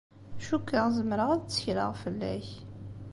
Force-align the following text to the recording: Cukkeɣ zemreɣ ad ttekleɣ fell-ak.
Cukkeɣ 0.47 0.85
zemreɣ 0.97 1.29
ad 1.31 1.41
ttekleɣ 1.43 1.91
fell-ak. 2.03 2.47